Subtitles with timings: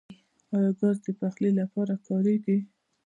[0.55, 2.57] آیا ګاز د پخلي لپاره کاریږي؟